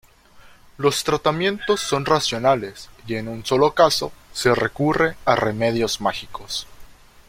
Los 0.79 1.03
tratamientos 1.03 1.79
son 1.79 2.05
racionales, 2.05 2.89
y 3.05 3.13
en 3.17 3.27
un 3.27 3.45
sólo 3.45 3.75
caso 3.75 4.11
se 4.33 4.55
recurre 4.55 5.15
a 5.25 5.35
remedios 5.35 6.01
mágicos. 6.01 6.65